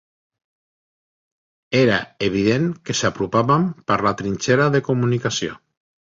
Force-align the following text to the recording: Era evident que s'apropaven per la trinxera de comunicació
Era 1.79 1.97
evident 2.29 2.65
que 2.89 2.97
s'apropaven 3.01 3.69
per 3.93 4.01
la 4.09 4.15
trinxera 4.25 4.69
de 4.79 4.85
comunicació 4.91 5.61